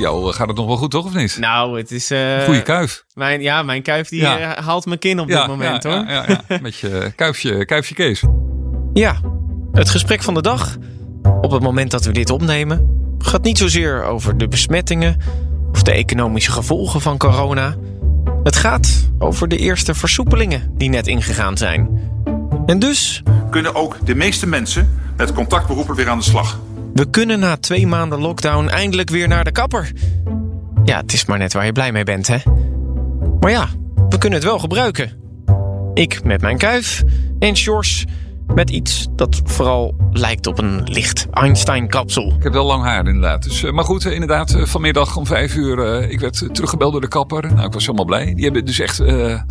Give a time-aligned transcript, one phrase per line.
[0.00, 1.04] jou gaat het nog wel goed, toch?
[1.04, 1.36] Of niet?
[1.40, 2.10] Nou, het is...
[2.10, 3.04] Uh, Goeie kuif.
[3.14, 5.92] Mijn, ja, mijn kuif die haalt mijn kin op dit moment, hoor.
[5.92, 6.58] Ja, ja, ja.
[6.62, 8.22] Met je kuifje, kuifje Kees.
[8.92, 9.20] Ja,
[9.72, 10.76] het gesprek van de dag,
[11.40, 15.16] op het moment dat we dit opnemen, gaat niet zozeer over de besmettingen
[15.72, 17.74] of de economische gevolgen van corona.
[18.42, 22.00] Het gaat over de eerste versoepelingen die net ingegaan zijn.
[22.66, 26.58] En dus kunnen ook de meeste mensen met contactberoepen weer aan de slag.
[26.94, 29.92] We kunnen na twee maanden lockdown eindelijk weer naar de kapper.
[30.84, 32.36] Ja, het is maar net waar je blij mee bent, hè?
[33.40, 33.68] Maar ja,
[34.08, 35.12] we kunnen het wel gebruiken.
[35.94, 37.02] Ik met mijn kuif
[37.38, 38.04] en Sjors
[38.54, 42.32] met iets dat vooral lijkt op een licht Einstein-kapsel.
[42.36, 43.42] Ik heb wel lang haar inderdaad.
[43.42, 46.02] Dus, uh, maar goed, uh, inderdaad, uh, vanmiddag om vijf uur.
[46.10, 47.54] ik werd teruggebeld door de kapper.
[47.54, 48.34] Nou, ik was helemaal blij.
[48.34, 49.02] Die hebben dus echt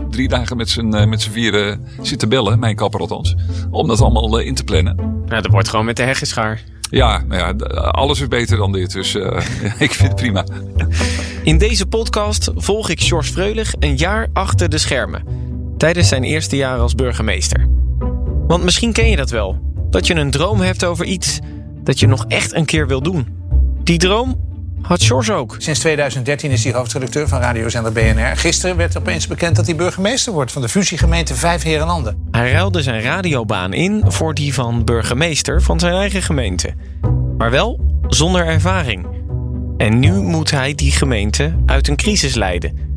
[0.10, 2.60] drie dagen met z'n met vieren zitten bellen.
[2.60, 3.36] Mijn kapper althans.
[3.72, 4.96] Om dat allemaal in te plannen.
[5.26, 6.62] Nou, dat wordt gewoon met de heggeschaar.
[6.90, 7.52] Ja, ja,
[7.92, 8.92] alles is beter dan dit.
[8.92, 9.16] Dus
[9.86, 10.46] ik vind het prima.
[11.44, 15.24] In deze podcast volg ik George Freulich een jaar achter de schermen.
[15.78, 17.68] Tijdens zijn eerste jaar als burgemeester.
[18.48, 19.60] Want misschien ken je dat wel.
[19.90, 21.40] Dat je een droom hebt over iets
[21.84, 23.28] dat je nog echt een keer wil doen.
[23.84, 24.49] Die droom
[24.82, 25.56] had George ook.
[25.58, 28.38] Sinds 2013 is hij hoofdredacteur van radiozender BNR.
[28.38, 32.28] Gisteren werd opeens bekend dat hij burgemeester wordt van de fusiegemeente Vijf Herenlanden.
[32.32, 36.74] Hij ruilde zijn radiobaan in voor die van burgemeester van zijn eigen gemeente.
[37.38, 39.08] Maar wel zonder ervaring.
[39.78, 42.88] En nu moet hij die gemeente uit een crisis leiden.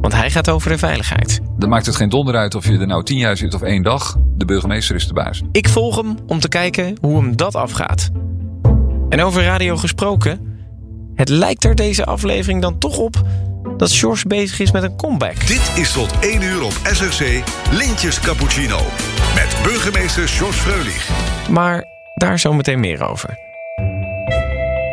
[0.00, 1.40] Want hij gaat over de veiligheid.
[1.58, 3.82] Dan maakt het geen donder uit of je er nou tien jaar zit of één
[3.82, 4.16] dag.
[4.36, 5.42] De burgemeester is de baas.
[5.52, 8.10] Ik volg hem om te kijken hoe hem dat afgaat.
[9.08, 10.49] En over radio gesproken.
[11.20, 13.22] Het lijkt er deze aflevering dan toch op
[13.76, 15.46] dat George bezig is met een comeback.
[15.46, 18.78] Dit is tot 1 uur op SRC Lintjes Cappuccino.
[19.34, 21.10] Met burgemeester George Freulich.
[21.50, 23.38] Maar daar zo meteen meer over.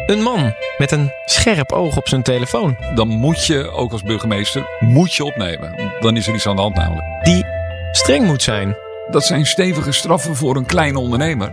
[0.06, 2.78] Een man met een scherp oog op zijn telefoon.
[2.96, 5.76] Dan moet je, ook als burgemeester, moet je opnemen.
[6.00, 7.24] Dan is er iets aan de hand namelijk.
[7.24, 7.46] Die
[7.92, 8.76] streng moet zijn.
[9.12, 11.52] Dat zijn stevige straffen voor een kleine ondernemer.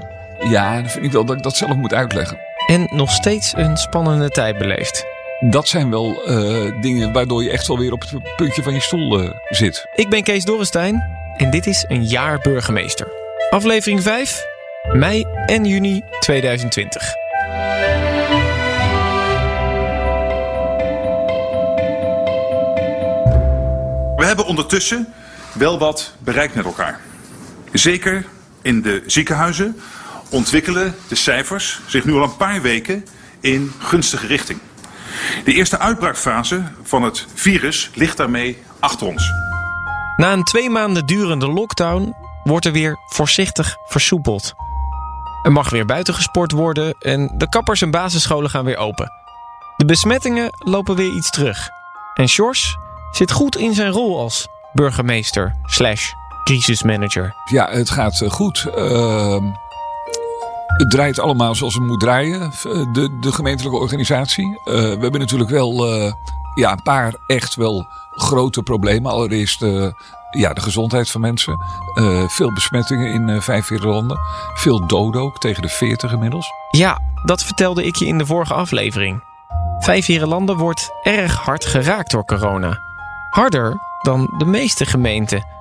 [0.48, 2.38] Ja, dan vind ik wel dat ik dat zelf moet uitleggen.
[2.66, 5.06] En nog steeds een spannende tijd beleeft.
[5.40, 8.80] Dat zijn wel uh, dingen waardoor je echt wel weer op het puntje van je
[8.80, 9.86] stoel uh, zit.
[9.94, 11.02] Ik ben Kees Dorrestein
[11.36, 13.12] en dit is een jaar burgemeester.
[13.50, 14.44] Aflevering 5,
[14.92, 17.12] mei en juni 2020.
[24.16, 25.12] We hebben ondertussen
[25.52, 27.00] wel wat bereikt met elkaar.
[27.72, 28.24] Zeker
[28.62, 29.80] in de ziekenhuizen
[30.28, 33.04] ontwikkelen de cijfers zich nu al een paar weken
[33.40, 34.58] in gunstige richting.
[35.44, 39.30] De eerste uitbraakfase van het virus ligt daarmee achter ons.
[40.16, 42.14] Na een twee maanden durende lockdown
[42.44, 44.54] wordt er weer voorzichtig versoepeld.
[45.42, 49.12] Er mag weer buiten gesport worden en de kappers en basisscholen gaan weer open.
[49.76, 51.68] De besmettingen lopen weer iets terug.
[52.14, 52.76] En Sjors
[53.10, 56.12] zit goed in zijn rol als burgemeester slash
[56.44, 57.34] crisismanager.
[57.44, 58.66] Ja, het gaat eh, goed.
[58.76, 59.36] Uh,
[60.66, 64.46] het draait allemaal zoals het moet draaien, eh, de, de gemeentelijke organisatie.
[64.46, 66.12] Uh, we hebben natuurlijk wel uh,
[66.54, 69.10] ja, een paar echt wel grote problemen.
[69.12, 69.60] Allereerst
[70.30, 71.58] ja, de gezondheid van mensen.
[72.28, 74.18] veel besmettingen in vijf vier landen.
[74.54, 76.50] Veel doden ook, tegen de 40 inmiddels.
[76.70, 79.22] Ja, dat vertelde ik je in de vorige aflevering.
[79.78, 82.78] Vijf landen wordt erg hard geraakt door corona.
[83.30, 85.53] Harder dan de meeste gemeenten.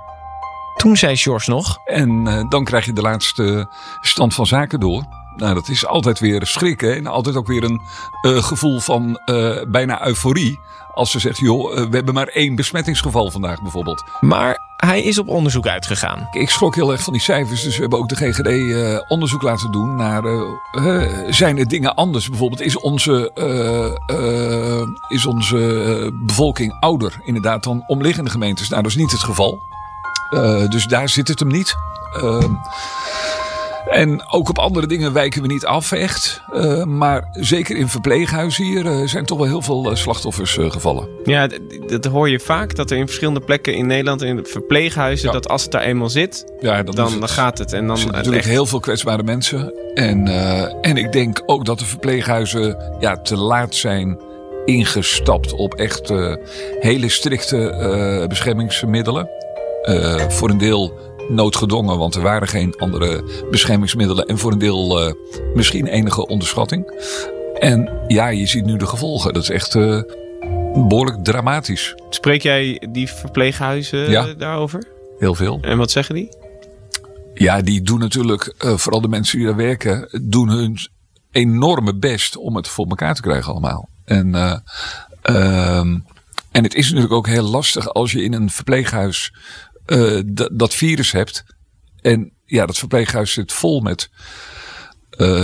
[0.75, 1.77] Toen zei George nog.
[1.85, 3.67] En uh, dan krijg je de laatste
[4.01, 5.03] stand van zaken door.
[5.35, 7.81] Nou, dat is altijd weer schrikken en altijd ook weer een
[8.21, 10.59] uh, gevoel van uh, bijna euforie.
[10.93, 14.03] Als ze zegt, joh, we hebben maar één besmettingsgeval vandaag bijvoorbeeld.
[14.19, 16.27] Maar hij is op onderzoek uitgegaan.
[16.31, 19.41] Ik schrok heel erg van die cijfers, dus we hebben ook de GGD uh, onderzoek
[19.41, 20.23] laten doen naar
[21.29, 22.29] zijn er dingen anders.
[22.29, 23.31] Bijvoorbeeld is onze,
[25.07, 28.69] is onze bevolking ouder inderdaad dan omliggende gemeentes?
[28.69, 29.71] Nou, dat is niet het geval.
[30.33, 31.75] Uh, dus daar zit het hem niet.
[32.23, 32.43] Uh,
[33.89, 36.41] en ook op andere dingen wijken we niet af echt.
[36.53, 41.07] Uh, maar zeker in verpleeghuizen hier zijn toch wel heel veel slachtoffers gevallen.
[41.23, 41.49] Ja,
[41.87, 42.75] dat hoor je vaak.
[42.75, 45.27] Dat er in verschillende plekken in Nederland in verpleeghuizen...
[45.27, 45.33] Ja.
[45.33, 47.73] dat als het daar eenmaal zit, ja, dan, dan, het, dan gaat het.
[47.73, 49.73] En dan er natuurlijk heel veel kwetsbare mensen.
[49.93, 50.27] En,
[50.81, 54.21] en ik denk ook dat de verpleeghuizen ja, te laat zijn
[54.65, 56.13] ingestapt op echt
[56.79, 59.29] hele strikte beschermingsmiddelen.
[59.89, 60.93] Uh, voor een deel
[61.29, 64.25] noodgedwongen, want er waren geen andere beschermingsmiddelen.
[64.25, 65.13] En voor een deel uh,
[65.53, 66.91] misschien enige onderschatting.
[67.59, 69.33] En ja, je ziet nu de gevolgen.
[69.33, 70.01] Dat is echt uh,
[70.87, 71.95] behoorlijk dramatisch.
[72.09, 74.83] Spreek jij die verpleeghuizen ja, daarover?
[75.19, 75.59] Heel veel.
[75.61, 76.29] En wat zeggen die?
[77.33, 80.77] Ja, die doen natuurlijk, vooral de mensen die daar werken, doen hun
[81.31, 83.89] enorme best om het voor elkaar te krijgen allemaal.
[84.05, 84.35] En,
[85.21, 85.97] ehm,
[86.51, 89.33] en het is natuurlijk ook heel lastig als je in een verpleeghuis
[90.51, 91.43] dat virus hebt.
[92.01, 94.09] En ja, dat verpleeghuis zit vol met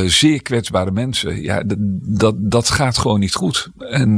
[0.06, 1.42] zeer kwetsbare mensen.
[1.42, 1.64] Ja,
[2.02, 3.70] dat, dat gaat gewoon niet goed.
[3.78, 4.18] En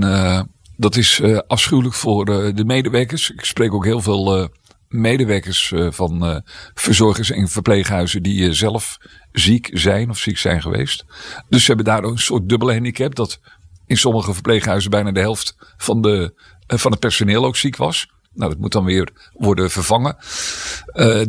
[0.78, 3.32] dat is afschuwelijk voor de medewerkers.
[3.32, 4.50] Ik spreek ook heel veel
[4.88, 8.98] medewerkers van verzorgers en verpleeghuizen die zelf
[9.32, 11.06] ziek zijn of ziek zijn geweest.
[11.50, 13.40] Dus ze hebben daar een soort dubbele handicap dat
[13.86, 16.34] in sommige verpleeghuizen bijna de helft van, de,
[16.68, 18.10] van het personeel ook ziek was.
[18.34, 20.16] Nou, dat moet dan weer worden vervangen.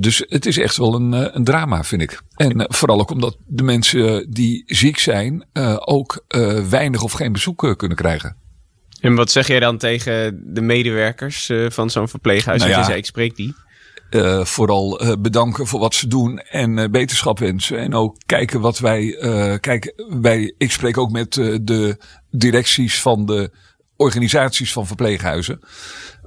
[0.01, 2.23] dus het is echt wel een, een drama, vind ik.
[2.37, 5.47] En vooral ook omdat de mensen die ziek zijn
[5.79, 6.25] ook
[6.69, 8.37] weinig of geen bezoek kunnen krijgen.
[9.03, 12.61] En wat zeg jij dan tegen de medewerkers uh, van zo'n verpleeghuis?
[12.61, 13.55] Nou ja, je zei, ik spreek die.
[14.11, 17.79] Uh, vooral uh, bedanken voor wat ze doen en beterschap wensen.
[17.79, 19.17] En ook kijken wat wij.
[19.61, 21.33] kijk, wij, ik spreek ook met
[21.63, 21.97] de
[22.31, 23.51] directies van de
[23.97, 25.61] organisaties van verpleeghuizen.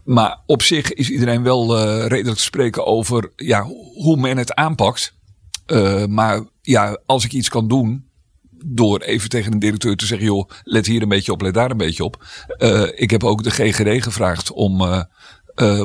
[0.06, 3.64] Maar op zich is iedereen wel redelijk te spreken over ja,
[3.94, 5.14] hoe men het aanpakt.
[6.08, 8.06] maar ja, als ik iets kan doen,
[8.66, 11.72] door even tegen een directeur te zeggen: joh, let hier een beetje op, let daar
[11.72, 12.26] een beetje op.
[12.58, 15.02] Uh, ik heb ook de GGD gevraagd om uh,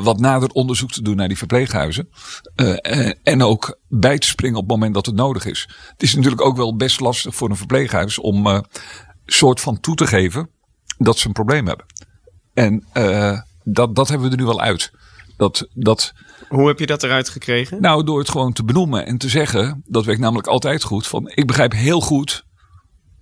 [0.02, 2.08] wat nader onderzoek te doen naar die verpleeghuizen.
[2.55, 5.69] En, en, ook bij te springen op het moment dat het nodig is.
[5.90, 8.64] Het is natuurlijk ook wel best lastig voor een verpleeghuis om
[9.26, 10.50] soort van toe te geven
[10.99, 11.87] dat ze een probleem hebben.
[12.55, 12.84] En
[13.64, 14.92] dat, dat hebben we er nu wel uit.
[15.36, 16.12] Dat, dat,
[16.48, 17.80] Hoe heb je dat eruit gekregen?
[17.80, 19.82] Nou, door het gewoon te benoemen en te zeggen.
[19.86, 21.06] Dat werkt namelijk altijd goed.
[21.06, 22.44] Van, ik begrijp heel goed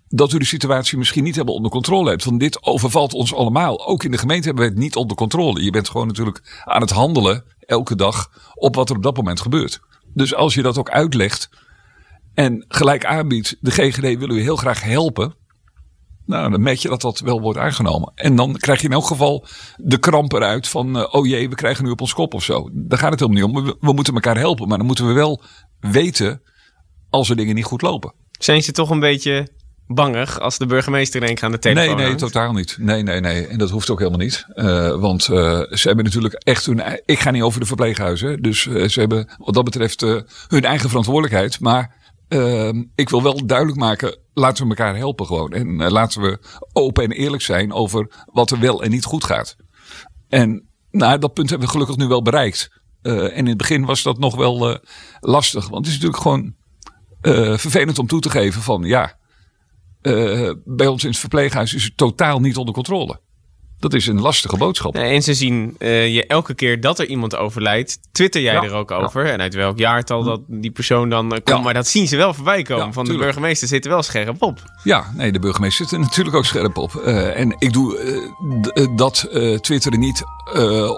[0.08, 2.23] dat u de situatie misschien niet hebben onder controle hebt.
[2.23, 3.87] Van dit overvalt ons allemaal.
[3.87, 5.62] Ook in de gemeente hebben we het niet onder controle.
[5.62, 9.40] Je bent gewoon natuurlijk aan het handelen elke dag op wat er op dat moment
[9.40, 9.81] gebeurt.
[10.14, 11.49] Dus als je dat ook uitlegt
[12.35, 15.35] en gelijk aanbiedt, de GGD wil u heel graag helpen.
[16.29, 18.13] Nou, dan merk je dat dat wel wordt aangenomen.
[18.15, 19.47] En dan krijg je in elk geval
[19.77, 22.69] de kramp eruit van, uh, oh jee, we krijgen nu op ons kop of zo.
[22.73, 23.65] Daar gaat het helemaal niet om.
[23.65, 25.43] We, we moeten elkaar helpen, maar dan moeten we wel
[25.81, 26.43] weten
[27.11, 28.13] als er dingen niet goed lopen.
[28.31, 29.49] Zijn ze toch een beetje
[29.87, 32.77] bangig als de burgemeester in aan de telefoon Nee, nee, totaal niet.
[32.81, 33.47] Nee, nee, nee.
[33.47, 34.47] En dat hoeft ook helemaal niet.
[34.55, 35.39] Uh, want uh,
[35.71, 36.83] ze hebben natuurlijk echt hun...
[37.05, 38.43] Ik ga niet over de verpleeghuizen.
[38.43, 40.01] Dus uh, ze hebben wat dat betreft
[40.49, 41.61] hun eigen verantwoordelijkheid.
[41.61, 41.97] Maar
[42.29, 44.19] ehm, ik wil wel duidelijk maken...
[44.35, 45.53] Laten we elkaar helpen gewoon.
[45.53, 46.39] En laten we
[46.73, 49.57] open en eerlijk zijn over wat er wel en niet goed gaat.
[50.29, 52.81] En nou, dat punt hebben we gelukkig nu wel bereikt.
[53.03, 54.81] en in het begin was dat nog wel
[55.21, 55.69] lastig.
[55.69, 56.55] Want het is natuurlijk gewoon
[57.59, 58.83] vervelend om toe te geven van...
[58.83, 59.19] ja
[60.65, 63.21] bij ons in het verpleeghuis is het totaal niet onder controle.
[63.79, 64.95] Dat is een lastige boodschap.
[64.95, 68.91] en ze zien uh, je elke keer dat er iemand overlijdt, twitter jij er ook
[68.91, 69.27] over.
[69.27, 71.65] En uit welk jaartal dat die persoon dan uh, komt.
[71.65, 72.93] Maar dat zien ze wel voorbij komen.
[72.93, 74.63] van de burgemeester zit er wel scherp op.
[74.83, 77.03] Ja, nee, de burgemeester zit er natuurlijk ook scherp op.
[77.05, 77.97] Uh, en ik doe
[78.97, 79.29] dat
[79.61, 80.23] twitteren niet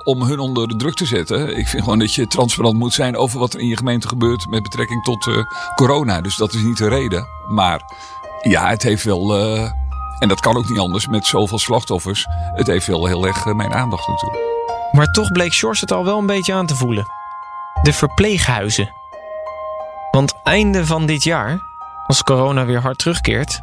[0.04, 1.56] om hun onder de druk te zetten.
[1.56, 4.46] Ik vind gewoon dat je transparant moet zijn over wat er in je gemeente gebeurt
[4.50, 6.20] met betrekking tot corona.
[6.20, 7.26] Dus dat is niet de reden.
[7.48, 7.80] Maar
[8.42, 9.38] ja, het heeft wel.
[10.20, 12.26] En dat kan ook niet anders met zoveel slachtoffers.
[12.54, 14.42] Het heeft wel heel erg uh, mijn aandacht natuurlijk.
[14.92, 17.06] Maar toch bleek Sjors het al wel een beetje aan te voelen.
[17.82, 18.92] De verpleeghuizen.
[20.10, 21.58] Want einde van dit jaar,
[22.06, 23.60] als corona weer hard terugkeert,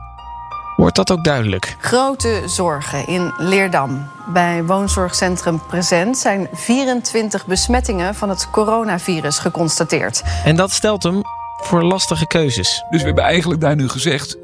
[0.75, 1.75] wordt dat ook duidelijk.
[1.80, 4.10] Grote zorgen in Leerdam.
[4.33, 10.24] Bij woonzorgcentrum Present zijn 24 besmettingen van het coronavirus geconstateerd.
[10.43, 11.22] En dat stelt hem
[11.58, 12.84] voor lastige keuzes.
[12.89, 14.38] Dus we hebben eigenlijk daar nu gezegd: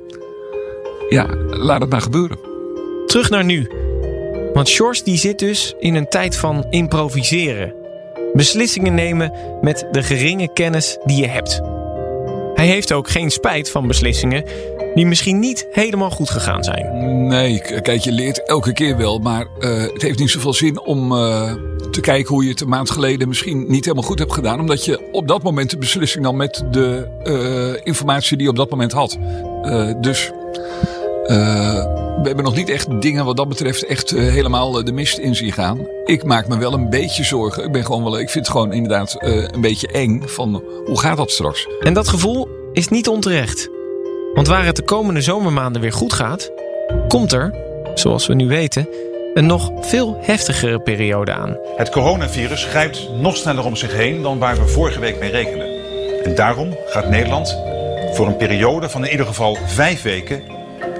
[1.13, 2.37] ja, laat het maar gebeuren.
[3.05, 3.67] Terug naar nu.
[4.53, 7.73] Want Sjors die zit dus in een tijd van improviseren.
[8.33, 11.61] Beslissingen nemen met de geringe kennis die je hebt.
[12.53, 14.43] Hij heeft ook geen spijt van beslissingen
[14.95, 17.27] die misschien niet helemaal goed gegaan zijn.
[17.27, 21.11] Nee, kijk, je leert elke keer wel, maar uh, het heeft niet zoveel zin om
[21.11, 21.53] uh,
[21.91, 24.59] te kijken hoe je het een maand geleden misschien niet helemaal goed hebt gedaan.
[24.59, 28.57] Omdat je op dat moment de beslissing nam met de uh, informatie die je op
[28.57, 29.17] dat moment had.
[30.01, 30.31] dus
[31.27, 35.17] we hebben nog niet echt dingen wat dat betreft echt uh, helemaal uh, de mist
[35.17, 35.87] in zien gaan.
[36.05, 37.63] Ik maak me wel een beetje zorgen.
[37.63, 41.17] Ik ben gewoon wel, ik vind het gewoon inderdaad een beetje eng van hoe gaat
[41.17, 41.67] dat straks?
[41.79, 43.69] En dat gevoel is niet onterecht.
[44.33, 46.51] Want waar het de komende zomermaanden weer goed gaat,
[47.07, 47.53] komt er,
[47.93, 48.87] zoals we nu weten,
[49.33, 51.57] een nog veel heftigere periode aan.
[51.75, 55.67] Het coronavirus grijpt nog sneller om zich heen dan waar we vorige week mee rekenden.
[56.23, 57.57] En daarom gaat Nederland
[58.13, 60.43] voor een periode van in ieder geval vijf weken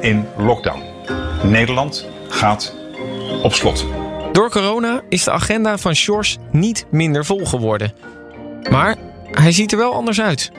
[0.03, 0.81] in lockdown.
[1.43, 2.75] Nederland gaat
[3.43, 3.86] op slot.
[4.31, 7.93] Door corona is de agenda van Sjors niet minder vol geworden.
[8.69, 8.98] Maar
[9.31, 10.51] hij ziet er wel anders uit.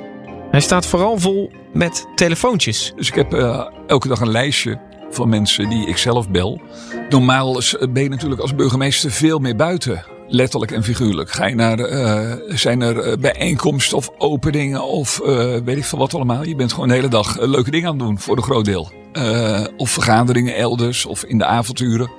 [0.51, 2.93] Hij staat vooral vol met telefoontjes.
[2.97, 4.79] Dus ik heb uh, elke dag een lijstje
[5.11, 6.61] van mensen die ik zelf bel.
[7.09, 7.61] Normaal
[7.91, 10.05] ben je natuurlijk als burgemeester veel meer buiten.
[10.28, 11.31] Letterlijk en figuurlijk.
[11.31, 16.14] Ga je naar, uh, zijn er bijeenkomsten of openingen of uh, weet ik veel wat
[16.14, 16.45] allemaal.
[16.45, 18.93] Je bent gewoon de hele dag leuke dingen aan het doen voor een groot deel.
[19.12, 22.11] Uh, of vergaderingen elders of in de avonturen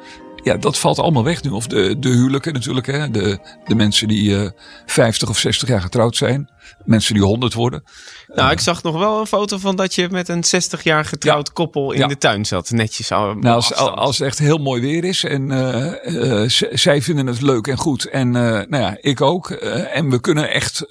[0.46, 1.50] ja, dat valt allemaal weg nu.
[1.50, 2.86] Of de, de huwelijken natuurlijk.
[2.86, 3.12] Hè?
[3.12, 4.50] De, de mensen die uh,
[4.86, 6.50] 50 of 60 jaar getrouwd zijn.
[6.84, 7.84] Mensen die 100 worden.
[8.28, 11.54] Nou, ik zag nog wel een foto van dat je met een 60 jaar getrouwd
[11.54, 12.72] koppel in de tuin zat.
[12.72, 13.10] Netjes.
[13.10, 17.42] Nou, als, als het echt heel mooi weer is en uh, uh, zij vinden het
[17.42, 18.06] leuk en goed.
[18.06, 19.50] En nou ja, ik ook.
[19.50, 20.86] en we kunnen echt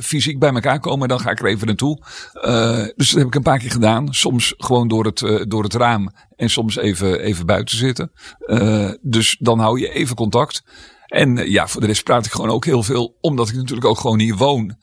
[0.00, 1.08] fysiek bij elkaar komen.
[1.08, 1.98] Dan ga ik er even naartoe.
[2.96, 4.14] dus dat heb ik een paar keer gedaan.
[4.14, 6.12] Soms gewoon door het, door het raam.
[6.36, 8.12] En soms even, even buiten zitten.
[9.00, 10.62] dus dan hou je even contact.
[11.10, 13.16] En ja, voor de rest praat ik gewoon ook heel veel.
[13.20, 14.76] Omdat ik natuurlijk ook gewoon hier woon.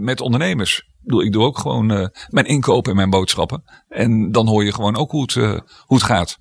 [0.00, 3.62] Met ondernemers bedoel, ik doe ook gewoon uh, mijn inkopen en mijn boodschappen.
[3.88, 6.38] En dan hoor je gewoon ook hoe het, uh, hoe het gaat.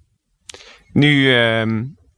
[0.93, 1.35] Nu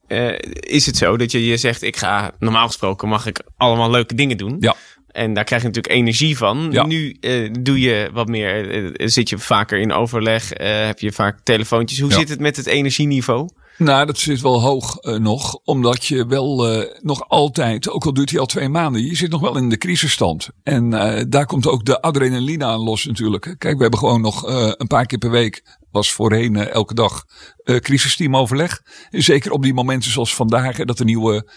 [0.07, 3.89] uh, is het zo dat je, je zegt, ik ga, normaal gesproken mag ik allemaal
[3.89, 4.55] leuke dingen doen.
[4.59, 4.75] Ja.
[5.07, 6.67] En daar krijg je natuurlijk energie van.
[6.71, 6.85] Ja.
[6.85, 7.17] Nu
[7.61, 11.99] doe je wat meer, zit je vaker in overleg, heb je vaak telefoontjes.
[11.99, 12.17] Hoe Ja.
[12.17, 13.49] zit het met het energieniveau?
[13.79, 15.59] Nou, dat zit wel hoog eh, nog.
[15.63, 19.29] Omdat je wel eh, nog altijd, ook al duurt hij al twee maanden, je zit
[19.31, 20.49] nog wel in de crisisstand.
[20.63, 23.55] En eh, daar komt ook de adrenaline aan los natuurlijk.
[23.57, 24.43] Kijk, we hebben gewoon nog
[24.77, 27.25] een paar keer per week, was voorheen elke dag,
[27.63, 28.81] crisisteamoverleg.
[29.09, 31.49] Zeker op die momenten zoals vandaag, dat er nieuwe,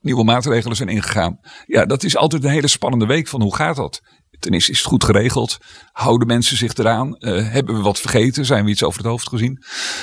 [0.00, 1.40] nieuwe maatregelen zijn ingegaan.
[1.66, 4.02] Ja, dat is altijd een hele spannende week van hoe gaat dat?
[4.38, 5.58] Ten eerste is het goed geregeld.
[5.92, 7.16] Houden mensen zich eraan?
[7.16, 8.44] Eh, hebben we wat vergeten?
[8.44, 9.62] Zijn we iets over het hoofd gezien?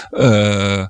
[0.10, 0.86] Eh,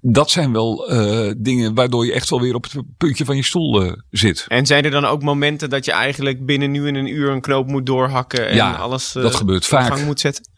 [0.00, 3.42] dat zijn wel eh, dingen waardoor je echt wel weer op het puntje van je
[3.44, 4.44] stoel zit.
[4.48, 7.40] En zijn er dan ook momenten dat je eigenlijk binnen nu en een uur een
[7.40, 9.94] knoop moet doorhakken en Ja, alles eh, dat gebeurt vaak.
[9.94, 10.52] gang moet zetten?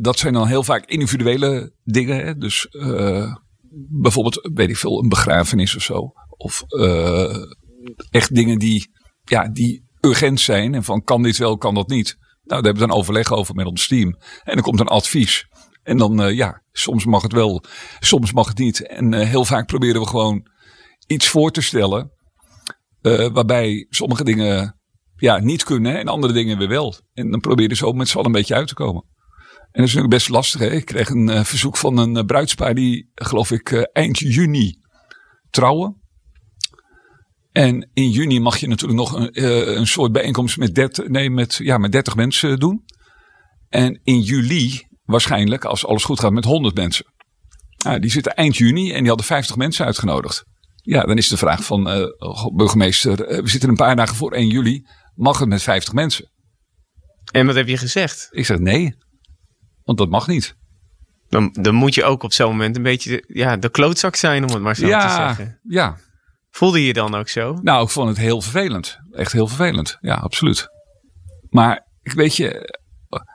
[0.00, 2.24] Dat zijn dan heel vaak individuele dingen.
[2.24, 2.34] Hè?
[2.34, 2.68] Dus
[3.90, 6.12] bijvoorbeeld, weet ik veel, een begrafenis of zo.
[6.28, 6.62] Of
[8.10, 8.90] echt dingen die,
[9.24, 10.74] ja, die urgent zijn.
[10.74, 12.16] En van kan dit wel, kan dat niet.
[12.18, 14.16] Nou, daar hebben we dan overleg over met ons team.
[14.44, 15.46] En dan komt een advies.
[15.82, 17.64] En dan, eh, ja, soms mag het wel,
[18.00, 18.86] soms mag het niet.
[18.86, 20.46] En eh, heel vaak proberen we gewoon
[21.06, 22.14] iets voor te stellen.
[23.00, 24.80] eh, waarbij sommige dingen
[25.16, 26.94] ja, niet kunnen en andere dingen weer wel.
[27.12, 29.04] En dan probeer je zo met z'n allen een beetje uit te komen.
[29.60, 30.60] En dat is natuurlijk best lastig.
[30.60, 30.70] Hè?
[30.70, 34.78] Ik kreeg een verzoek van een bruidspaar die, geloof ik, eind juni
[35.50, 36.00] trouwen.
[37.56, 41.30] En in juni mag je natuurlijk nog een, eh, een soort bijeenkomst met 30, nee,
[41.30, 42.84] met, ja, met 30 mensen doen.
[43.68, 47.06] En in juli waarschijnlijk, als alles goed gaat, met 100 mensen.
[47.84, 50.44] Nou, die zitten eind juni en die hadden 50 mensen uitgenodigd.
[50.82, 52.04] Ja, dan is de vraag van eh,
[52.54, 54.86] burgemeester, eh, we zitten een paar dagen voor 1 juli.
[55.14, 56.30] Mag het met 50 mensen?
[57.32, 58.28] En wat heb je gezegd?
[58.30, 58.94] Ik zeg nee,
[59.82, 60.56] want dat mag niet.
[61.28, 64.44] Dan, dan moet je ook op zo'n moment een beetje de, ja, de klootzak zijn,
[64.44, 65.60] om het maar zo te ja, zeggen.
[65.62, 65.96] ja,
[66.56, 67.58] Voelde je dan ook zo?
[67.62, 68.98] nou, ik vond het heel vervelend.
[69.10, 69.96] Echt heel vervelend.
[70.00, 70.68] Ja, absoluut.
[71.48, 72.74] Maar weet je,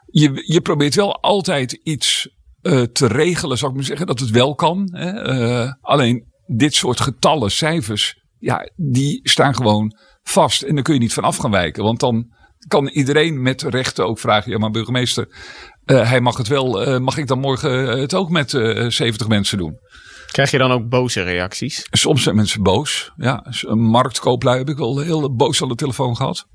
[0.06, 2.30] je, je probeert wel altijd iets
[2.62, 4.90] eh, te regelen, zou ik maar zeggen, dat het wel kan.
[4.92, 5.10] Hè?
[5.10, 10.62] Eh, alleen dit soort getallen, cijfers, ja, die staan gewoon vast.
[10.62, 11.84] En daar kun je niet van af gaan wijken.
[11.84, 12.26] Want dan
[12.68, 15.28] kan iedereen met rechten ook vragen, ja maar burgemeester,
[15.86, 17.00] eh, hij mag het wel.
[17.00, 19.80] mag ik dan morgen het ook met eh 70 mensen doen?
[20.32, 21.88] Krijg je dan ook boze reacties?
[21.90, 23.12] Soms zijn mensen boos.
[23.16, 26.46] Ja, een marktkooplui heb ik wel heel boos aan de telefoon gehad.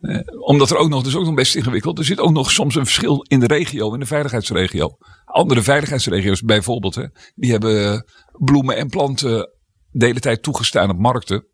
[0.00, 1.98] Eh, omdat er ook nog, is ook nog best ingewikkeld.
[1.98, 4.96] Er zit ook nog soms een verschil in de regio, in de veiligheidsregio.
[5.24, 9.50] Andere veiligheidsregio's bijvoorbeeld, hè, die hebben bloemen en planten
[9.90, 11.46] de hele tijd toegestaan op markten.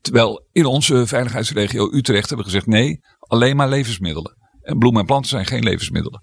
[0.00, 4.36] Terwijl in onze veiligheidsregio Utrecht hebben we gezegd nee, alleen maar levensmiddelen.
[4.60, 6.22] En bloemen en planten zijn geen levensmiddelen.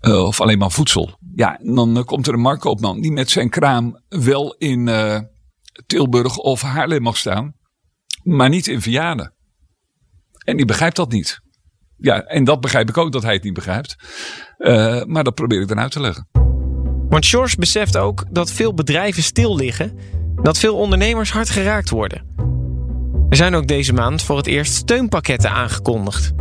[0.00, 1.18] Eh, of alleen maar voedsel.
[1.34, 5.20] Ja, dan eh, komt er een marktkoopman die met zijn kraam wel in eh,
[5.86, 7.54] Tilburg of Haarlem mag staan,
[8.22, 9.34] maar niet in Vianen.
[10.44, 11.40] En die begrijpt dat niet.
[11.96, 13.96] Ja, en dat begrijp ik ook dat hij het niet begrijpt.
[14.56, 16.28] Eh, maar dat probeer ik dan uit te leggen.
[17.08, 19.98] Want George beseft ook dat veel bedrijven stil liggen,
[20.42, 22.26] dat veel ondernemers hard geraakt worden.
[23.28, 26.32] Er zijn ook deze maand voor het eerst steunpakketten aangekondigd.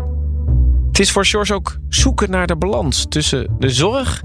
[0.88, 4.24] Het is voor George ook zoeken naar de balans tussen de zorg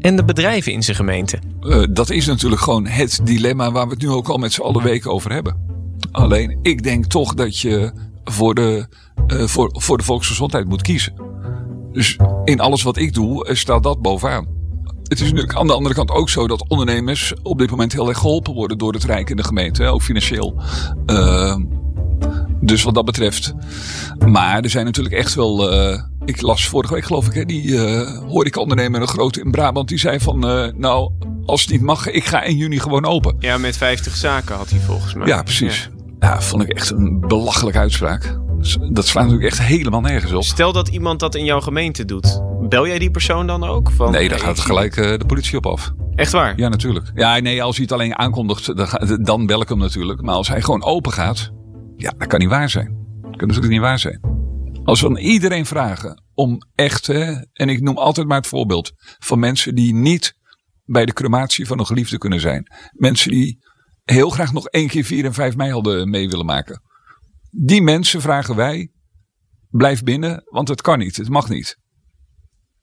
[0.00, 1.38] en de bedrijven in zijn gemeente.
[1.60, 4.60] Eh, dat is natuurlijk gewoon het dilemma waar we het nu ook al met z'n
[4.60, 5.66] allen weken over hebben.
[6.12, 7.92] Alleen, ik denk toch dat je
[8.24, 8.86] voor de,
[9.26, 11.14] eh, voor, voor de volksgezondheid moet kiezen.
[11.92, 14.46] Dus in alles wat ik doe, eh, staat dat bovenaan.
[15.02, 18.08] Het is natuurlijk aan de andere kant ook zo dat ondernemers op dit moment heel
[18.08, 20.62] erg geholpen worden door het Rijk en de gemeente, ook financieel.
[22.60, 23.54] Dus wat dat betreft.
[24.26, 25.70] Maar er zijn natuurlijk echt wel
[26.28, 29.98] ik las vorige week geloof ik, hè, die uh, horecaondernemer, een grote in Brabant, die
[29.98, 31.12] zei van, uh, nou,
[31.44, 33.36] als het niet mag, ik ga in juni gewoon open.
[33.38, 35.26] Ja, met 50 zaken had hij volgens mij.
[35.26, 35.90] Ja, precies.
[36.18, 38.38] Ja, ja vond ik echt een belachelijke uitspraak.
[38.90, 40.42] Dat slaat natuurlijk echt helemaal nergens op.
[40.42, 42.42] Stel dat iemand dat in jouw gemeente doet.
[42.68, 43.90] Bel jij die persoon dan ook?
[43.90, 45.92] Van, nee, dan gaat gelijk uh, de politie op af.
[46.14, 46.52] Echt waar?
[46.56, 47.10] Ja, natuurlijk.
[47.14, 50.22] Ja, nee, als hij het alleen aankondigt, dan, dan bel ik hem natuurlijk.
[50.22, 51.50] Maar als hij gewoon open gaat,
[51.96, 52.96] ja, dat kan niet waar zijn.
[53.22, 54.37] Dat kan natuurlijk niet waar zijn.
[54.88, 58.92] Als we dan iedereen vragen om echt, hè, en ik noem altijd maar het voorbeeld
[59.18, 60.34] van mensen die niet
[60.84, 62.66] bij de crematie van een geliefde kunnen zijn.
[62.92, 63.58] Mensen die
[64.04, 66.82] heel graag nog één keer 4 en 5 mei hadden mee willen maken.
[67.50, 68.90] Die mensen vragen wij,
[69.70, 71.78] blijf binnen, want het kan niet, het mag niet.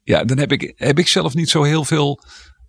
[0.01, 2.19] Ja, dan heb ik, heb ik zelf niet zo heel veel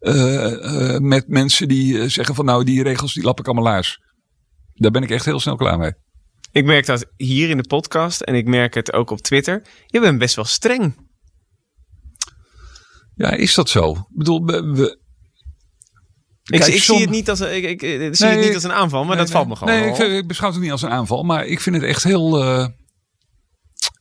[0.00, 3.72] uh, uh, met mensen die uh, zeggen van nou die regels die lap ik allemaal
[3.72, 4.00] laars.
[4.72, 5.92] Daar ben ik echt heel snel klaar mee.
[6.56, 9.62] Ik merk dat hier in de podcast en ik merk het ook op Twitter.
[9.86, 10.96] Je bent best wel streng.
[13.14, 13.90] Ja, is dat zo?
[13.90, 14.98] Ik bedoel, we,
[16.44, 19.04] ik, ik zie het niet als, ik, ik, ik zie het niet als een aanval,
[19.04, 19.74] maar dat valt me gewoon.
[19.74, 22.44] Nee, ik, ik, beschouw het niet als een aanval, maar ik vind het echt heel.
[22.44, 22.66] Uh,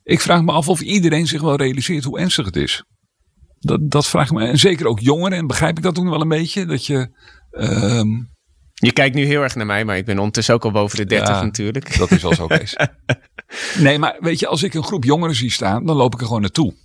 [0.04, 2.84] ik vraag me af of iedereen zich wel realiseert hoe ernstig het is.
[3.60, 4.48] Dat, dat vraag ik me.
[4.48, 6.66] En zeker ook jongeren, en begrijp ik dat ook wel een beetje.
[6.66, 7.10] Dat je.
[7.52, 8.04] Uh,
[8.86, 11.06] je kijkt nu heel erg naar mij, maar ik ben ondertussen ook al boven de
[11.06, 11.98] 30 ja, natuurlijk.
[11.98, 12.76] Dat is wel zo, Kees.
[13.86, 16.26] nee, maar weet je, als ik een groep jongeren zie staan, dan loop ik er
[16.26, 16.76] gewoon naartoe.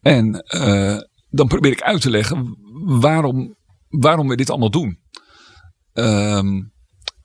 [0.00, 0.98] En uh,
[1.30, 2.56] dan probeer ik uit te leggen
[3.00, 3.56] waarom
[3.88, 4.98] waarom we dit allemaal doen.
[5.92, 6.72] Um,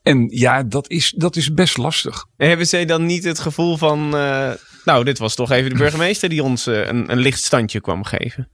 [0.01, 2.25] en ja, dat is, dat is best lastig.
[2.38, 4.15] Hebben zij dan niet het gevoel van.
[4.15, 4.51] Uh,
[4.85, 8.03] nou, dit was toch even de burgemeester die ons uh, een, een licht standje kwam
[8.03, 8.50] geven?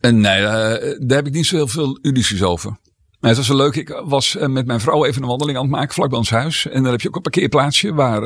[0.00, 2.78] En nee, daar heb ik niet zo heel veel illusies over.
[3.26, 3.76] Maar het was wel leuk.
[3.76, 6.66] Ik was met mijn vrouw even een wandeling aan het maken vlak bij ons huis.
[6.66, 8.22] En dan heb je ook een parkeerplaatsje waar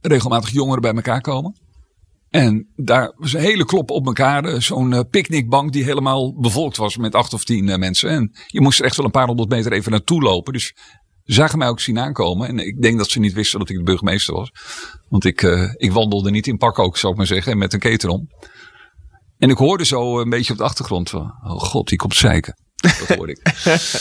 [0.00, 1.54] regelmatig jongeren bij elkaar komen.
[2.30, 4.44] En daar was een hele klop op elkaar.
[4.44, 8.10] Eh, zo'n picknickbank die helemaal bevolkt was met acht of tien uh, mensen.
[8.10, 10.52] En je moest er echt wel een paar honderd meter even naartoe lopen.
[10.52, 10.74] Dus
[11.24, 12.48] zagen mij ook zien aankomen.
[12.48, 14.52] En ik denk dat ze niet wisten dat ik de burgemeester was.
[15.08, 15.42] Want ik,
[15.76, 17.58] ik wandelde niet in pak ook, zou ik maar zeggen.
[17.58, 18.28] Met een keten om.
[19.38, 21.34] En ik hoorde zo een beetje op de achtergrond van...
[21.42, 22.54] Oh god, die komt zeiken.
[22.80, 23.42] Dat hoorde ik.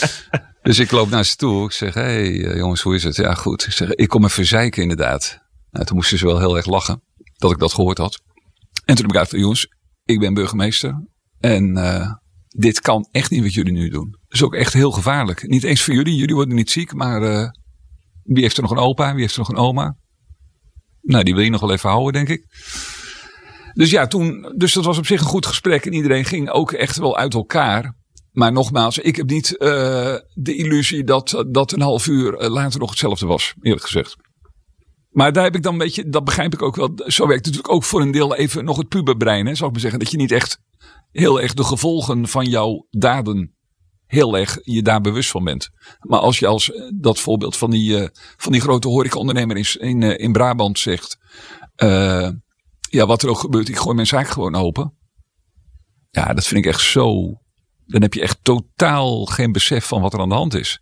[0.62, 1.66] dus ik loop naar ze toe.
[1.66, 3.16] Ik zeg, hé hey, jongens, hoe is het?
[3.16, 3.66] Ja goed.
[3.66, 5.40] Ik zeg, ik kom even zeiken inderdaad.
[5.72, 7.02] Nou, toen moesten ze wel heel erg lachen
[7.38, 8.22] dat ik dat gehoord had.
[8.86, 9.68] En toen heb ik uit jongens,
[10.04, 11.08] ik ben burgemeester.
[11.40, 12.12] En uh,
[12.48, 14.10] dit kan echt niet wat jullie nu doen.
[14.12, 15.48] Dat is ook echt heel gevaarlijk.
[15.48, 17.50] Niet eens voor jullie, jullie worden niet ziek, maar uh,
[18.24, 19.98] wie heeft er nog een opa, wie heeft er nog een oma?
[21.02, 22.46] Nou, die wil je nog wel even houden, denk ik.
[23.74, 26.72] Dus ja, toen, dus dat was op zich een goed gesprek en iedereen ging ook
[26.72, 27.96] echt wel uit elkaar.
[28.32, 29.60] Maar nogmaals, ik heb niet uh,
[30.34, 34.16] de illusie dat dat een half uur later nog hetzelfde was, eerlijk gezegd.
[35.10, 36.92] Maar daar heb ik dan een beetje, dat begrijp ik ook wel.
[36.96, 39.46] Zo werkt natuurlijk ook voor een deel even nog het puberbrein.
[39.46, 40.00] Hè, zou ik maar zeggen.
[40.00, 40.60] Dat je niet echt
[41.12, 43.58] heel erg de gevolgen van jouw daden
[44.06, 45.70] heel erg je daar bewust van bent.
[46.00, 50.18] Maar als je als eh, dat voorbeeld van die, van die grote horecaondernemer in, in,
[50.18, 51.18] in Brabant zegt.
[52.90, 54.98] Ja, wat er ook gebeurt, ik gooi mijn zaak gewoon open.
[56.10, 57.34] Ja, dat vind ik echt zo.
[57.90, 60.80] Dan heb je echt totaal geen besef van wat er aan de hand is.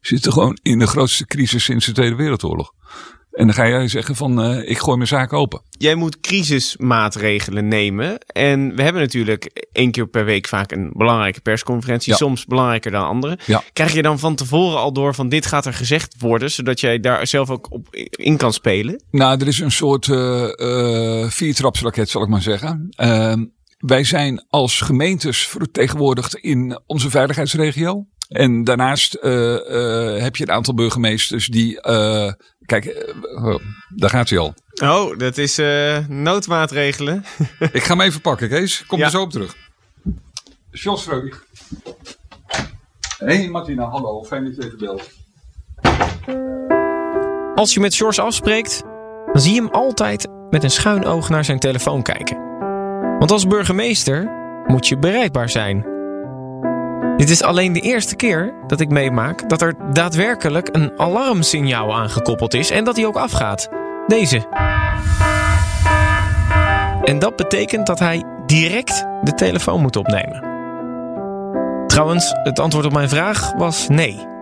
[0.00, 2.72] We zitten gewoon in de grootste crisis sinds de Tweede Wereldoorlog.
[3.34, 5.62] En dan ga jij zeggen van uh, ik gooi mijn zaak open.
[5.70, 8.18] Jij moet crisismaatregelen nemen.
[8.18, 12.12] En we hebben natuurlijk één keer per week vaak een belangrijke persconferentie.
[12.12, 12.18] Ja.
[12.18, 13.38] Soms belangrijker dan andere.
[13.46, 13.62] Ja.
[13.72, 16.50] Krijg je dan van tevoren al door van dit gaat er gezegd worden.
[16.50, 19.02] Zodat jij daar zelf ook op in kan spelen?
[19.10, 22.88] Nou, er is een soort uh, uh, viertrapsraket zal ik maar zeggen.
[23.86, 28.06] Wij zijn als gemeentes vertegenwoordigd in onze veiligheidsregio.
[28.28, 31.88] En daarnaast uh, uh, heb je een aantal burgemeesters die.
[31.88, 32.32] Uh,
[32.66, 33.54] kijk, oh,
[33.96, 34.54] daar gaat hij al.
[34.82, 35.56] Oh, dat is
[36.08, 37.24] noodmaatregelen.
[37.72, 38.86] Ik ga hem even pakken, Kees.
[38.86, 39.04] Kom ja.
[39.04, 39.56] er zo op terug.
[40.70, 41.44] Jos Freudig.
[43.18, 44.22] Hé hey Martina, hallo.
[44.24, 45.10] Fijn dat je even belt.
[47.54, 48.82] Als je met George afspreekt,
[49.32, 52.43] dan zie je hem altijd met een schuin oog naar zijn telefoon kijken.
[53.18, 54.30] Want als burgemeester
[54.66, 55.86] moet je bereikbaar zijn.
[57.16, 62.54] Dit is alleen de eerste keer dat ik meemaak dat er daadwerkelijk een alarmsignaal aangekoppeld
[62.54, 63.68] is en dat hij ook afgaat.
[64.06, 64.46] Deze.
[67.02, 70.52] En dat betekent dat hij direct de telefoon moet opnemen.
[71.86, 74.33] Trouwens, het antwoord op mijn vraag was nee.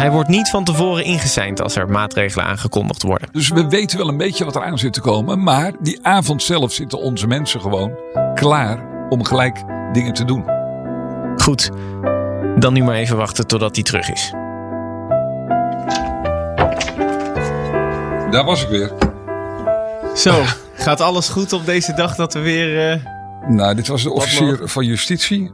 [0.00, 3.28] Hij wordt niet van tevoren ingeseind als er maatregelen aangekondigd worden.
[3.32, 5.42] Dus we weten wel een beetje wat er aan zit te komen.
[5.42, 7.98] Maar die avond zelf zitten onze mensen gewoon
[8.34, 10.44] klaar om gelijk dingen te doen.
[11.36, 11.70] Goed,
[12.58, 14.30] dan nu maar even wachten totdat hij terug is.
[18.30, 18.92] Daar was ik weer.
[20.14, 20.42] Zo,
[20.74, 22.92] Gaat alles goed op deze dag dat we weer...
[22.92, 23.04] Uh,
[23.48, 25.52] nou, dit was de officier van justitie.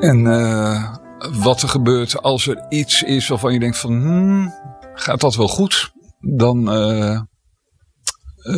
[0.00, 0.94] En uh,
[1.30, 3.92] wat er gebeurt als er iets is waarvan je denkt van...
[3.92, 4.52] Hmm,
[4.94, 5.92] gaat dat wel goed?
[6.18, 7.20] Dan uh,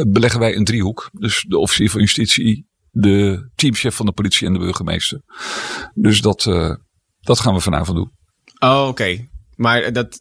[0.07, 1.11] beleggen wij een driehoek.
[1.13, 5.21] Dus de officier van justitie, de teamchef van de politie en de burgemeester.
[5.95, 6.43] Dus dat,
[7.21, 8.13] dat gaan we vanavond doen.
[8.59, 9.29] Oh, oké.
[9.57, 10.21] Maar dat,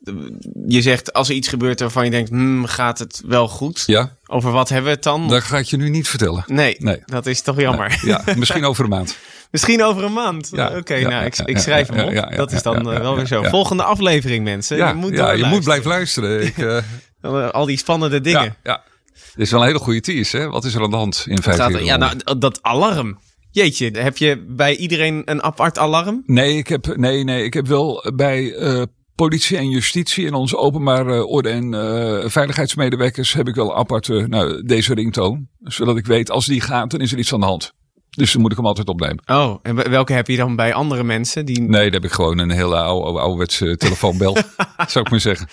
[0.68, 3.84] je zegt als er iets gebeurt waarvan je denkt, hmm, gaat het wel goed?
[3.86, 4.18] Ja.
[4.26, 5.28] Over wat hebben we het dan?
[5.28, 6.44] Dat ga ik je nu niet vertellen.
[6.48, 7.02] Nee, nee.
[7.06, 8.00] dat is toch jammer.
[8.06, 9.18] Ja, misschien over een maand.
[9.54, 10.50] misschien over een maand?
[10.52, 12.36] Ja, Oké, nou, ik, ik schrijf hem op.
[12.36, 13.44] dat is dan eh, wel weer zo.
[13.44, 14.78] Volgende aflevering, mensen.
[14.78, 16.42] Ja, je moet, ja, je moet blijven luisteren.
[16.48, 17.50] Ik, uh...
[17.52, 18.56] Al die spannende dingen.
[18.64, 20.50] Ja, Dit is wel een hele goede tease, hè?
[20.50, 21.84] Wat is er aan de hand in vijf jaar?
[21.84, 23.20] Ja, nou, dat alarm.
[23.52, 26.24] Jeetje, heb je bij iedereen een apart alarm?
[26.26, 28.82] Nee, ik heb, nee, nee, ik heb wel bij uh,
[29.16, 34.26] politie en justitie en onze openbare orde en uh, veiligheidsmedewerkers heb ik wel apart uh,
[34.26, 35.48] nou, deze ringtoon.
[35.60, 37.74] Zodat ik weet, als die gaat, dan is er iets aan de hand.
[38.16, 39.24] Dus dan moet ik hem altijd opnemen.
[39.26, 41.46] Oh, en welke heb je dan bij andere mensen?
[41.46, 41.62] Die...
[41.62, 44.38] Nee, daar heb ik gewoon een hele oude, oude, ouderwetse telefoonbel,
[44.88, 45.48] zou ik maar zeggen.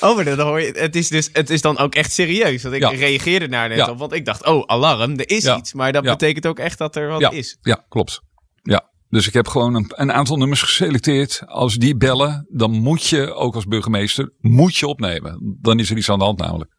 [0.00, 2.62] Oh, maar dan hoor je, het is, dus, het is dan ook echt serieus.
[2.62, 5.72] Want ik reageerde naar net op, want ik dacht, oh, alarm, er is iets.
[5.72, 7.58] Maar dat betekent ook echt dat er wat is.
[7.60, 8.20] Ja, klopt.
[8.62, 11.42] Ja, dus ik heb gewoon een, een, aantal nummers geselecteerd.
[11.46, 15.56] Als die bellen, dan moet je, ook als burgemeester, moet je opnemen.
[15.60, 16.70] Dan is er iets aan de hand namelijk.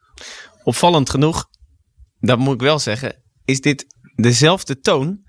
[0.64, 1.46] Opvallend genoeg,
[2.20, 5.22] dat moet ik wel zeggen, is dit dezelfde toon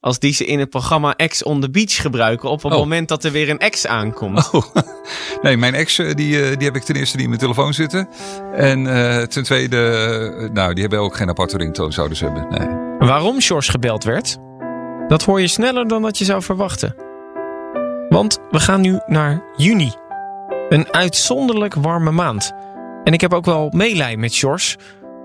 [0.00, 2.78] als die ze in het programma X on the Beach gebruiken op het oh.
[2.78, 4.50] moment dat er weer een ex aankomt.
[4.52, 4.64] Oh.
[5.42, 7.74] Nee, mijn ex eh, die, eh, die heb ik ten eerste niet in mijn telefoon
[7.74, 8.08] zitten.
[8.52, 12.46] En uh, ten tweede, nou, die hebben ook geen aparte ringtoon zouden ze hebben.
[12.48, 13.08] Nee.
[13.08, 14.36] Waarom Sjors gebeld werd?
[15.08, 16.94] Dat hoor je sneller dan dat je zou verwachten.
[18.08, 19.92] Want we gaan nu naar juni.
[20.68, 22.52] Een uitzonderlijk warme maand.
[23.04, 24.76] En ik heb ook wel meelij met Sjors,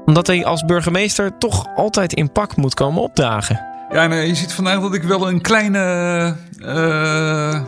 [0.05, 3.69] omdat hij als burgemeester toch altijd in pak moet komen opdagen.
[3.91, 6.35] Ja, en je ziet vandaag dat ik wel een kleine.
[6.59, 7.61] Uh,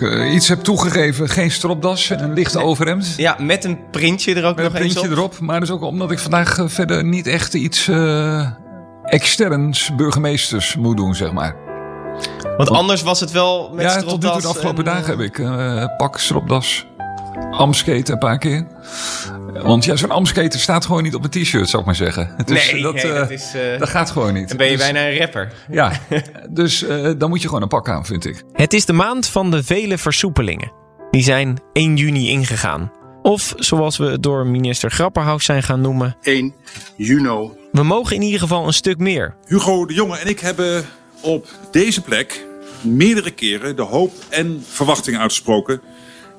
[0.00, 1.28] uh, iets heb toegegeven.
[1.28, 3.14] Geen stropdas en een lichte overhemd.
[3.16, 5.40] Ja, met een printje er ook met nog een printje erop.
[5.40, 7.90] Maar dus ook omdat ik vandaag verder niet echt iets
[9.04, 11.56] externs burgemeesters moet doen, zeg maar.
[12.56, 15.42] Want anders was het wel met ja, tot nu toe de afgelopen dagen heb ik
[15.96, 16.86] pak, stropdas,
[17.50, 18.66] amsketen een paar keer.
[19.52, 22.34] Want ja, zo'n amsketen staat gewoon niet op een t-shirt, zou ik maar zeggen.
[22.44, 24.48] Dus, nee, dat, uh, dat, is, uh, dat gaat gewoon niet.
[24.48, 25.52] Dan ben je dus, bijna een rapper.
[25.70, 25.92] Ja,
[26.50, 26.84] dus
[27.18, 28.44] dan moet je gewoon een pak aan, vind ik.
[28.52, 30.72] Het is de maand van de vele versoepelingen.
[31.10, 32.92] Die zijn 1 juni ingegaan.
[33.22, 36.16] Of zoals we het door minister Grapperhaus zijn gaan noemen...
[36.22, 36.54] 1
[36.96, 37.50] juni.
[37.72, 39.36] We mogen in ieder geval een stuk meer.
[39.46, 40.84] Hugo de Jonge en ik hebben
[41.20, 42.46] op deze plek
[42.80, 45.80] meerdere keren de hoop en verwachting uitgesproken...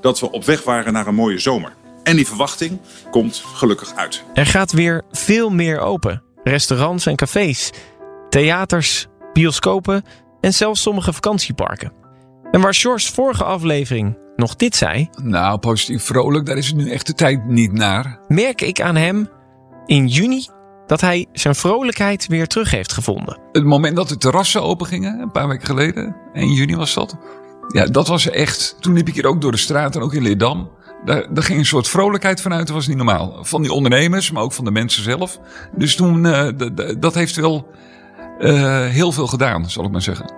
[0.02, 1.74] dat we op weg waren naar een mooie zomer.
[2.04, 2.80] En die verwachting
[3.12, 4.24] komt gelukkig uit.
[4.34, 6.24] Er gaat weer veel meer open.
[6.44, 7.72] Restaurants en cafés,
[8.30, 10.04] theaters, bioscopen
[10.42, 11.92] en zelfs sommige vakantieparken.
[12.52, 15.10] En waar George vorige aflevering nog dit zei.
[15.22, 18.20] Nou, positief vrolijk, daar is het nu echt de tijd niet naar.
[18.28, 19.30] Merk ik aan hem
[19.86, 20.48] in juni
[20.88, 23.40] dat hij zijn vrolijkheid weer terug heeft gevonden.
[23.52, 27.18] Het moment dat de terrassen open gingen, een paar weken geleden, 1 juni was dat.
[27.73, 28.75] Ja, dat was echt.
[28.79, 30.69] Toen liep ik hier ook door de straat en ook in Leerdam.
[31.05, 33.38] Daar, daar ging een soort vrolijkheid vanuit, dat was niet normaal.
[33.41, 35.39] Van die ondernemers, maar ook van de mensen zelf.
[35.75, 36.47] Dus toen, uh,
[36.99, 37.67] dat heeft wel
[38.39, 40.34] uh, heel veel gedaan, zal ik maar zeggen.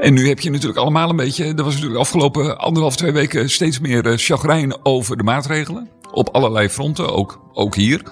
[0.00, 1.44] En nu heb je natuurlijk allemaal een beetje.
[1.44, 5.88] Er was natuurlijk afgelopen anderhalf, twee weken steeds meer uh, chagrijn over de maatregelen.
[6.12, 8.02] Op allerlei fronten, ook, ook hier.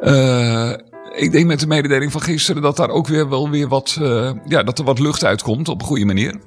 [0.00, 0.72] Uh,
[1.16, 3.98] ik denk met de mededeling van gisteren dat daar ook weer wel weer wat.
[4.46, 6.40] Ja, dat er wat lucht uitkomt op een goede manier.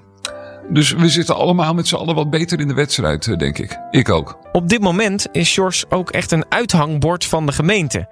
[0.70, 3.80] Dus we zitten allemaal met z'n allen wat beter in de wedstrijd, denk ik.
[3.92, 4.40] Ik ook.
[4.52, 8.08] Op dit moment is Sjors ook echt een uithangbord van de gemeente.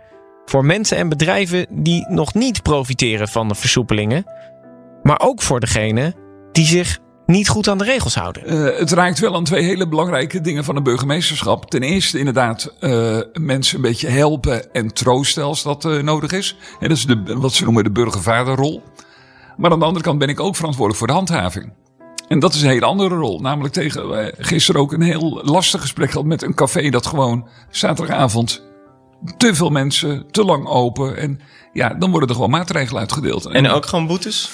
[0.46, 4.26] Voor mensen en bedrijven die nog niet profiteren van de versoepelingen.
[5.04, 6.16] Maar ook voor degenen
[6.52, 8.54] die zich niet goed aan de regels houden.
[8.54, 11.70] Uh, het raakt wel aan twee hele belangrijke dingen van een burgemeesterschap.
[11.70, 16.58] Ten eerste inderdaad uh, mensen een beetje helpen en troosten als dat uh, nodig is.
[16.80, 18.84] En dat is de, wat ze noemen de burgervaderrol.
[19.58, 21.74] Maar aan de andere kant ben ik ook verantwoordelijk voor de handhaving.
[22.32, 23.40] En dat is een hele andere rol.
[23.40, 28.64] Namelijk tegen gisteren ook een heel lastig gesprek gehad met een café dat gewoon zaterdagavond
[29.38, 31.18] te veel mensen, te lang open.
[31.18, 31.40] En
[31.74, 33.46] ja, dan worden er gewoon maatregelen uitgedeeld.
[33.46, 34.50] En, ook gewoon boetes?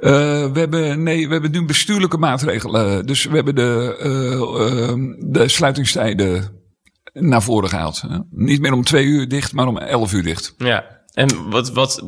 [0.00, 0.10] Uh,
[0.52, 3.06] we hebben, nee, we hebben nu bestuurlijke maatregelen.
[3.06, 6.62] Dus we hebben de, uh, de sluitingstijden
[7.12, 8.02] naar voren gehaald.
[8.30, 10.54] Niet meer om twee uur dicht, maar om elf uur dicht.
[10.58, 10.93] Ja.
[11.14, 12.02] En wat, wat,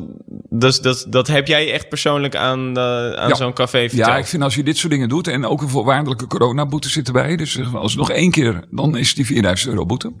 [0.49, 4.09] dus dat, dat heb jij echt persoonlijk aan, aan zo'n café verteld?
[4.09, 7.07] Ja, ik vind als je dit soort dingen doet en ook een voorwaardelijke coronaboete zit
[7.07, 7.35] erbij.
[7.35, 10.13] Dus als nog één keer, dan is die 4000 euro boete.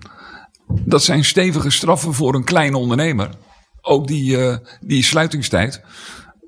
[0.67, 3.29] Dat zijn stevige straffen voor een kleine ondernemer
[3.87, 5.81] ook die, eh, die sluitingstijd.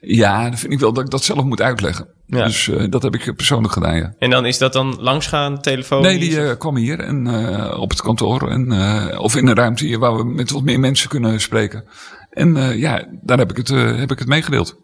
[0.02, 2.08] Ja, dan vind ik wel dat ik dat zelf moet uitleggen.
[2.26, 2.44] Ja.
[2.44, 4.14] Dus eh, dat heb ik persoonlijk gedaan, ja.
[4.20, 6.02] En dan is dat dan langsgaan, telefoon?
[6.02, 8.50] Nee, die eh, kwam hier en, eh, op het kantoor.
[8.50, 11.84] En, eh, of in een ruimte hier waar we met wat meer mensen kunnen spreken.
[12.30, 14.78] En eh, ja, daar heb ik het, eh, heb ik het meegedeeld.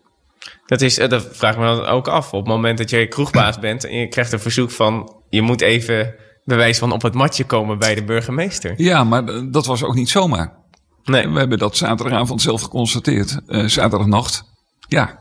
[0.66, 2.34] Dat, is, eh, dat vraag ik me dan ook af.
[2.34, 5.16] Op het moment dat je kroegbaas bent en je krijgt een verzoek van...
[5.30, 8.74] je moet even bewijs van op het matje komen bij de burgemeester.
[8.78, 10.54] Ja, maar dat was ook niet zomaar.
[11.04, 11.30] Nee.
[11.30, 13.40] We hebben dat zaterdagavond zelf geconstateerd.
[13.66, 14.44] zaterdagnacht.
[14.88, 15.20] Ja,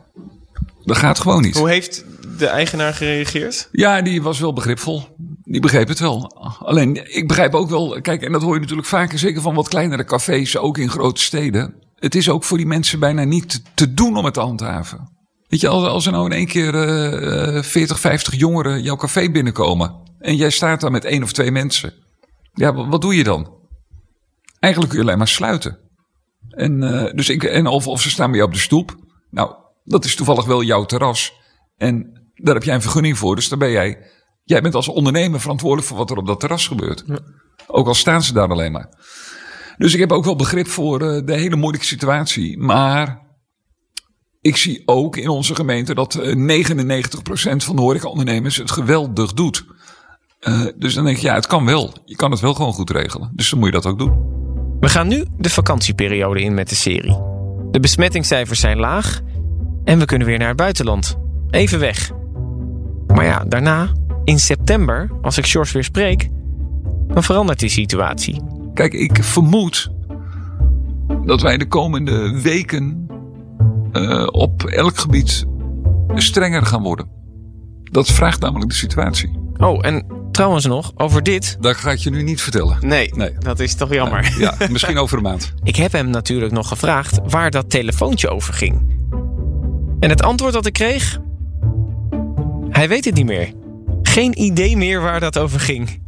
[0.85, 1.57] dat gaat gewoon niet.
[1.57, 2.05] Hoe heeft
[2.39, 3.69] de eigenaar gereageerd?
[3.73, 5.17] Ja, die was wel begripvol.
[5.43, 6.37] Die begreep het wel.
[6.59, 8.01] Alleen, ik begrijp ook wel...
[8.01, 11.21] Kijk, en dat hoor je natuurlijk vaker, zeker van wat kleinere cafés, ook in grote
[11.21, 11.84] steden.
[12.05, 15.13] Het is ook voor die mensen bijna niet te- doen om het te handhaven.
[15.47, 19.31] Weet je, als, als er nou in één keer eh, 40, 50 jongeren jouw café
[19.31, 19.95] binnenkomen...
[20.19, 21.93] en jij staat daar met één of twee mensen...
[22.53, 23.53] ja, wa- wat doe je dan?
[24.61, 25.79] Eigenlijk kun je alleen maar sluiten.
[26.49, 28.97] En, eh, dus ik, en of, of ze staan bij jou op de stoep.
[29.31, 31.33] Nou, dat is toevallig wel jouw terras.
[31.77, 33.35] En daar heb jij een vergunning voor.
[33.35, 33.99] Dus daar ben jij.
[34.45, 37.05] Jij bent als ondernemer verantwoordelijk voor wat er op dat terras gebeurt.
[37.67, 38.89] Ook al staan ze daar alleen maar.
[39.77, 42.59] Dus ik heb ook wel begrip voor eh, de hele moeilijke situatie.
[42.59, 43.23] Maar
[44.41, 49.65] ik zie ook in onze gemeente dat eh, 99% van de horecaondernemers het geweldig doet.
[50.41, 51.93] Eh, dus dan denk je, ja, het kan wel.
[52.05, 53.33] Je kan het wel gewoon goed regelen.
[53.35, 54.33] Dus dan moet je dat ook doen.
[54.81, 57.19] We gaan nu de vakantieperiode in met de serie.
[57.71, 59.21] De besmettingscijfers zijn laag
[59.85, 61.17] en we kunnen weer naar het buitenland.
[61.51, 62.11] Even weg.
[63.07, 63.93] Maar ja, daarna,
[64.25, 66.29] in september, als ik Sjors weer spreek,
[67.09, 68.54] dan verandert die situatie.
[68.75, 69.91] Kijk, ik vermoed
[71.25, 73.07] dat wij de komende weken
[73.93, 75.45] eh, op elk gebied
[76.15, 77.07] strenger gaan worden.
[77.83, 79.39] Dat vraagt namelijk de situatie.
[79.57, 81.57] Oh, en trouwens nog, over dit.
[81.61, 82.77] Dat ga ik je nu niet vertellen.
[82.81, 83.33] Nee, Nee.
[83.39, 84.35] dat is toch jammer.
[84.39, 85.53] Ja, misschien over een maand.
[85.63, 88.93] Ik heb hem natuurlijk nog gevraagd waar dat telefoontje over ging.
[90.01, 91.19] En het antwoord dat ik kreeg?
[92.69, 93.53] Hij weet het niet meer.
[94.03, 96.01] Geen idee meer waar dat over ging.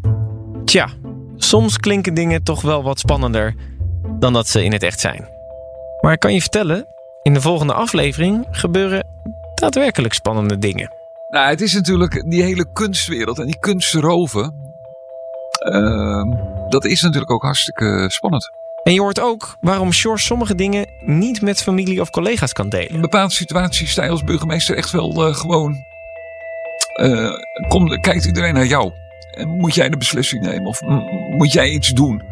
[0.64, 0.88] Tja,
[1.37, 3.55] soms klinken dingen toch wel wat spannender
[4.18, 5.29] dan dat ze in het echt zijn.
[6.01, 6.87] Maar ik kan je vertellen,
[7.22, 9.07] in de volgende aflevering gebeuren
[9.55, 10.90] daadwerkelijk spannende dingen.
[11.29, 14.55] Nou, het is natuurlijk die hele kunstwereld en die kunstroven.
[15.59, 16.29] ehm,
[16.68, 18.51] dat is natuurlijk ook hartstikke spannend.
[18.83, 22.90] En je hoort ook waarom Sjors sommige dingen niet met familie of collega's kan delen.
[22.90, 25.77] In bepaalde situaties sta je als burgemeester echt wel eh, gewoon.
[26.94, 27.31] eh,
[27.68, 28.92] kom, kijkt iedereen naar jou?
[29.44, 30.81] Moet jij de beslissing nemen of
[31.31, 32.22] moet jij iets doen?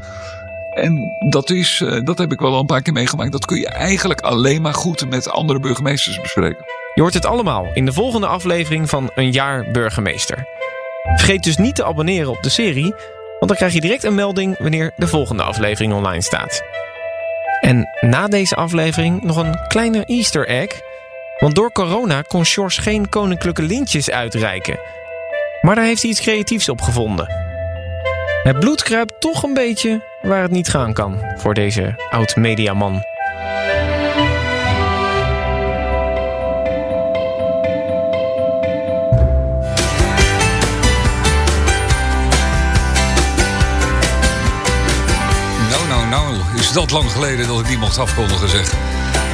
[0.75, 3.33] En dat, is, eh, dat heb ik wel een paar keer meegemaakt.
[3.33, 6.65] Dat kun je eigenlijk alleen maar goed met andere burgemeesters bespreken.
[6.95, 10.47] Je hoort het allemaal in de volgende aflevering van Een Jaar Burgemeester.
[11.03, 12.95] Vergeet dus niet te abonneren op de serie,
[13.39, 16.63] want dan krijg je direct een melding wanneer de volgende aflevering online staat.
[17.61, 20.81] En na deze aflevering nog een kleine Easter egg.
[21.39, 24.79] Want door corona kon Sjors geen koninklijke lintjes uitreiken.
[25.65, 27.27] Maar daar heeft hij iets creatiefs op gevonden.
[28.43, 33.03] Het bloed kruipt toch een beetje waar het niet gaan kan voor deze oud-mediaman.
[46.65, 48.73] Is dat lang geleden dat ik die mocht afkondigen, zeg.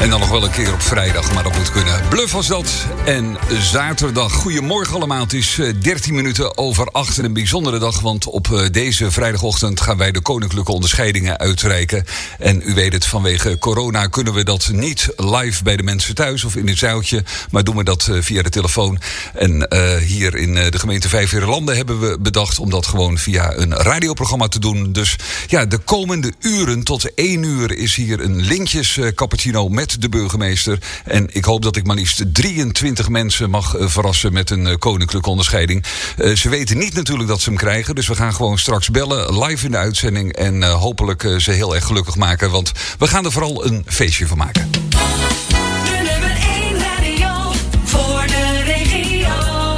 [0.01, 2.09] En dan nog wel een keer op vrijdag, maar dat moet kunnen.
[2.09, 2.87] Bluff was dat.
[3.05, 4.33] En zaterdag.
[4.33, 5.21] Goedemorgen allemaal.
[5.21, 8.01] Het is eh, 13 minuten over 8 en een bijzondere dag.
[8.01, 12.05] Want op eh, deze vrijdagochtend gaan wij de koninklijke onderscheidingen uitreiken.
[12.39, 16.45] En u weet het, vanwege corona kunnen we dat niet live bij de mensen thuis
[16.45, 17.25] of in het zaaltje.
[17.51, 18.99] Maar doen we dat eh, via de telefoon.
[19.35, 23.57] En eh, hier in eh, de gemeente Vijfheerlanden hebben we bedacht om dat gewoon via
[23.57, 24.93] een radioprogramma te doen.
[24.93, 25.17] Dus
[25.47, 30.09] ja, de komende uren tot 1 uur is hier een lintjes eh, cappuccino met de
[30.09, 30.79] burgemeester.
[31.05, 34.75] En ik hoop dat ik maar liefst 23 mensen mag eh, verrassen met een eh,
[34.77, 35.85] koninklijke onderscheiding.
[36.17, 37.95] Eh, ze weten niet natuurlijk dat ze hem krijgen.
[37.95, 40.33] Dus we gaan gewoon straks bellen live in de uitzending.
[40.33, 42.51] En eh, hopelijk ze heel erg gelukkig maken.
[42.51, 44.71] Want we gaan er vooral een feestje van maken.
[44.71, 47.53] De nummer 1 radio
[47.85, 49.77] voor de regio.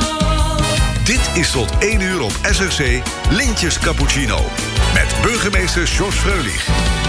[1.04, 4.40] Dit is tot 1 uur op SRC Lintjes Cappuccino.
[4.94, 7.01] Met burgemeester Jos Freulich.